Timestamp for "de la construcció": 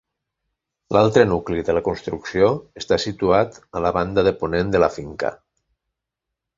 1.67-2.49